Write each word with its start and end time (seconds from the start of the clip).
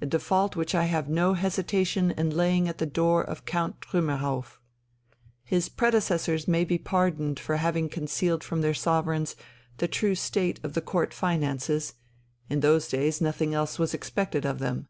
a 0.00 0.06
default 0.06 0.54
which 0.54 0.72
I 0.72 0.84
have 0.84 1.08
no 1.08 1.34
hesitation 1.34 2.12
in 2.12 2.30
laying 2.30 2.68
at 2.68 2.78
the 2.78 2.86
door 2.86 3.24
of 3.24 3.44
Count 3.44 3.80
Trümmerhauff. 3.80 4.58
His 5.42 5.68
predecessors 5.68 6.46
may 6.46 6.62
be 6.64 6.78
pardoned 6.78 7.40
for 7.40 7.56
having 7.56 7.88
concealed 7.88 8.44
from 8.44 8.60
their 8.60 8.72
sovereigns 8.72 9.34
the 9.78 9.88
true 9.88 10.14
state 10.14 10.60
of 10.62 10.74
the 10.74 10.80
Court 10.80 11.12
finances; 11.12 11.94
in 12.48 12.60
those 12.60 12.86
days 12.86 13.20
nothing 13.20 13.52
else 13.52 13.76
was 13.76 13.94
expected 13.94 14.46
of 14.46 14.60
them. 14.60 14.86